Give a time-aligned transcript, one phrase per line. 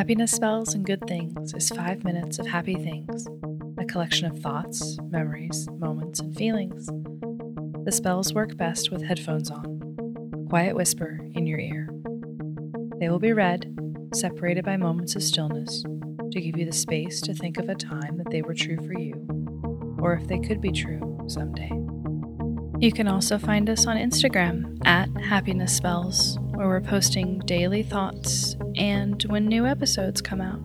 [0.00, 3.28] Happiness Spells and Good Things is five minutes of happy things,
[3.76, 6.86] a collection of thoughts, memories, moments, and feelings.
[7.84, 11.90] The spells work best with headphones on, quiet whisper in your ear.
[12.98, 13.76] They will be read,
[14.14, 18.16] separated by moments of stillness, to give you the space to think of a time
[18.16, 19.26] that they were true for you,
[20.00, 21.72] or if they could be true someday.
[22.78, 28.54] You can also find us on Instagram at Happiness Spells, where we're posting daily thoughts
[28.76, 30.60] and when new episodes come out.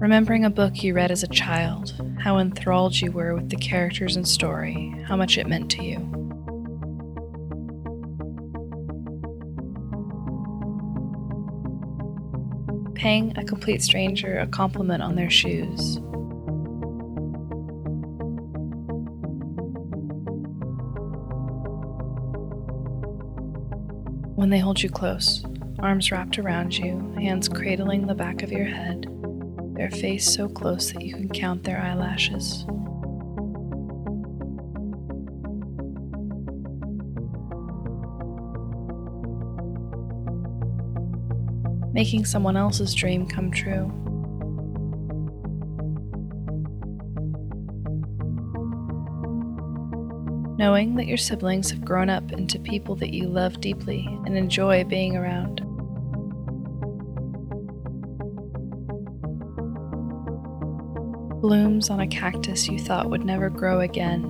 [0.00, 4.16] Remembering a book you read as a child, how enthralled you were with the characters
[4.16, 5.98] and story, how much it meant to you.
[12.96, 16.00] Paying a complete stranger a compliment on their shoes.
[24.40, 25.44] When they hold you close,
[25.80, 29.06] arms wrapped around you, hands cradling the back of your head,
[29.74, 32.64] their face so close that you can count their eyelashes.
[41.92, 43.92] Making someone else's dream come true.
[50.60, 54.84] Knowing that your siblings have grown up into people that you love deeply and enjoy
[54.84, 55.56] being around.
[61.40, 64.20] Blooms on a cactus you thought would never grow again.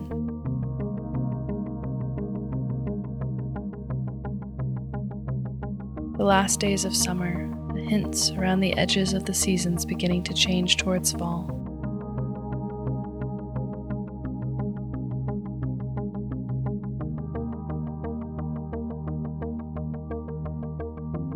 [6.16, 10.34] The last days of summer, the hints around the edges of the seasons beginning to
[10.34, 11.59] change towards fall.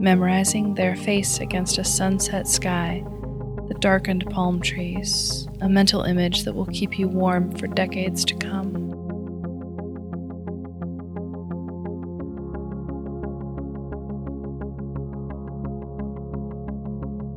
[0.05, 3.02] Memorizing their face against a sunset sky,
[3.68, 8.34] the darkened palm trees, a mental image that will keep you warm for decades to
[8.34, 8.92] come.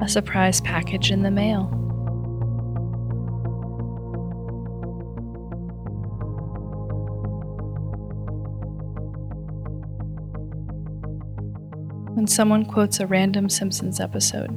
[0.02, 1.87] A surprise package in the mail.
[12.18, 14.50] When someone quotes a random Simpsons episode.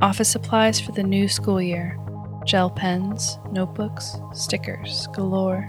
[0.00, 1.98] Office supplies for the new school year
[2.46, 5.68] gel pens, notebooks, stickers galore.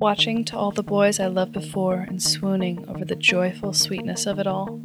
[0.00, 4.38] Watching to all the boys I loved before and swooning over the joyful sweetness of
[4.38, 4.80] it all.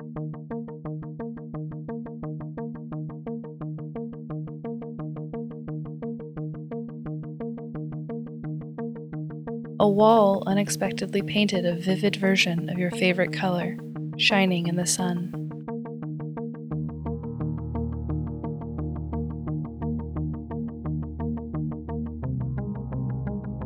[9.80, 13.78] A wall unexpectedly painted a vivid version of your favorite color,
[14.18, 15.32] shining in the sun.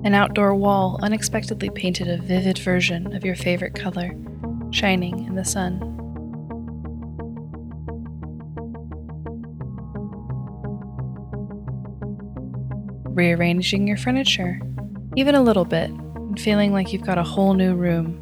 [0.03, 4.11] An outdoor wall unexpectedly painted a vivid version of your favorite color,
[4.71, 5.79] shining in the sun.
[13.15, 14.59] Rearranging your furniture,
[15.15, 18.19] even a little bit, and feeling like you've got a whole new room.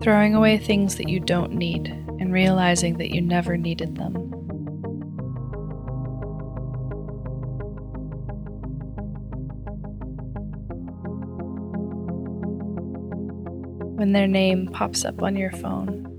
[0.00, 4.14] Throwing away things that you don't need and realizing that you never needed them.
[13.96, 16.11] When their name pops up on your phone.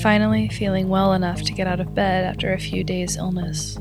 [0.00, 3.78] Finally feeling well enough to get out of bed after a few days' illness.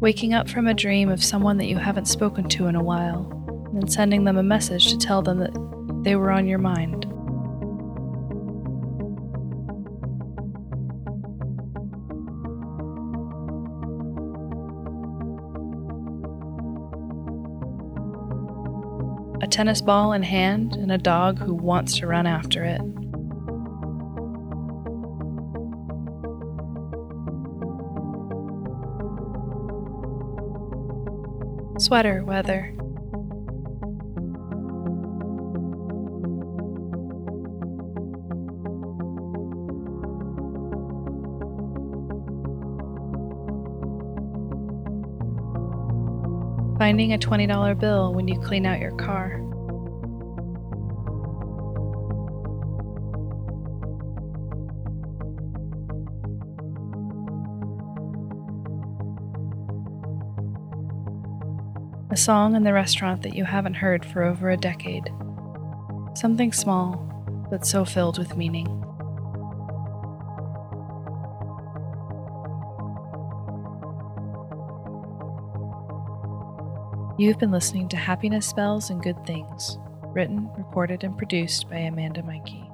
[0.00, 3.32] Waking up from a dream of someone that you haven't spoken to in a while,
[3.74, 7.07] and sending them a message to tell them that they were on your mind.
[19.48, 22.82] a tennis ball in hand, and a dog who wants to run after it.
[31.80, 32.74] Sweater weather.
[46.78, 49.42] Finding a $20 bill when you clean out your car.
[62.10, 65.10] A song in the restaurant that you haven't heard for over a decade.
[66.14, 68.87] Something small, but so filled with meaning.
[77.18, 79.76] You've been listening to Happiness Spells and Good Things,
[80.14, 82.64] written, recorded, and produced by Amanda Mikey.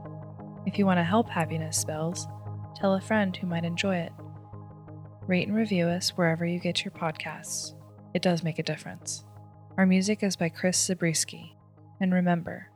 [0.67, 2.29] If you want to help Happiness Spells,
[2.76, 4.12] tell a friend who might enjoy it.
[5.26, 7.73] Rate and review us wherever you get your podcasts.
[8.12, 9.25] It does make a difference.
[9.79, 11.56] Our music is by Chris Zabriskie.
[11.99, 12.69] And remember,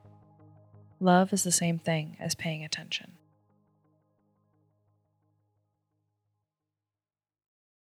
[1.00, 3.12] love is the same thing as paying attention.